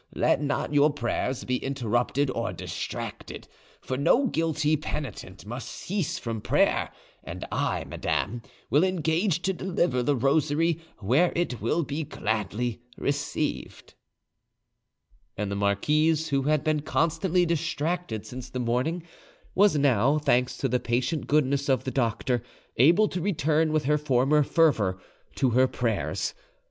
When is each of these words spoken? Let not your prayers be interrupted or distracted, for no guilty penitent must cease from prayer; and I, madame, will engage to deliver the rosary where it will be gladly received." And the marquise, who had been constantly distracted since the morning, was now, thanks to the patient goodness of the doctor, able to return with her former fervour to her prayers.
Let 0.15 0.41
not 0.41 0.73
your 0.73 0.91
prayers 0.91 1.43
be 1.43 1.57
interrupted 1.57 2.31
or 2.31 2.53
distracted, 2.53 3.47
for 3.81 3.97
no 3.97 4.25
guilty 4.25 4.75
penitent 4.75 5.45
must 5.45 5.69
cease 5.69 6.17
from 6.17 6.41
prayer; 6.41 6.91
and 7.23 7.45
I, 7.51 7.83
madame, 7.83 8.41
will 8.71 8.83
engage 8.83 9.43
to 9.43 9.53
deliver 9.53 10.01
the 10.01 10.15
rosary 10.15 10.79
where 10.97 11.31
it 11.35 11.61
will 11.61 11.83
be 11.83 12.03
gladly 12.03 12.81
received." 12.97 13.93
And 15.37 15.51
the 15.51 15.55
marquise, 15.55 16.29
who 16.29 16.41
had 16.41 16.63
been 16.63 16.79
constantly 16.81 17.45
distracted 17.45 18.25
since 18.25 18.49
the 18.49 18.57
morning, 18.59 19.03
was 19.53 19.77
now, 19.77 20.17
thanks 20.17 20.57
to 20.57 20.67
the 20.67 20.79
patient 20.79 21.27
goodness 21.27 21.69
of 21.69 21.83
the 21.83 21.91
doctor, 21.91 22.41
able 22.77 23.07
to 23.09 23.21
return 23.21 23.71
with 23.71 23.85
her 23.85 23.99
former 23.99 24.41
fervour 24.41 24.99
to 25.35 25.51
her 25.51 25.67
prayers. 25.67 26.33